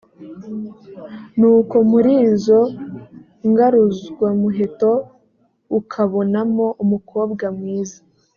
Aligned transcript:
nuko 1.39 1.75
muri 1.91 2.11
izo 2.29 2.59
ngaruzwamuheto 3.49 4.91
ukabonamo 5.79 6.67
umukobwa 6.83 7.45
mwiza, 7.57 7.99